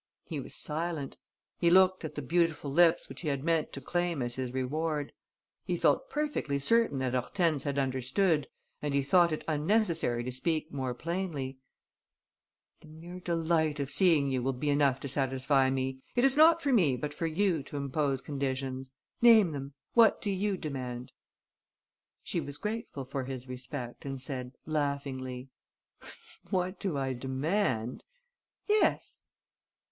[0.25, 1.15] He was silent.
[1.59, 5.13] He looked at the beautiful lips which he had meant to claim as his reward.
[5.63, 8.47] He felt perfectly certain that Hortense had understood
[8.81, 11.59] and he thought it unnecessary to speak more plainly:
[12.79, 15.99] "The mere delight of seeing you will be enough to satisfy me.
[16.15, 18.89] It is not for me but for you to impose conditions.
[19.21, 21.11] Name them: what do you demand?"
[22.23, 25.49] She was grateful for his respect and said, laughingly:
[26.49, 28.03] "What do I demand?"
[28.67, 29.21] "Yes."